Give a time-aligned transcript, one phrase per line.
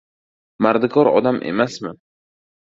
[0.65, 1.93] Mardikor odam emasmi?